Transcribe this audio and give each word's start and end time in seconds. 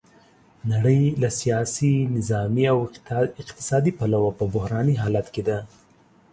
نړۍ 0.71 1.01
له 1.21 1.29
سیاسي، 1.39 1.93
نظامي 2.15 2.65
او 2.73 2.77
اقتصادي 3.43 3.91
پلوه 3.99 4.31
په 4.39 4.45
بحراني 4.53 4.95
حالت 5.01 5.27
کې 5.33 5.43
ده. 5.47 5.59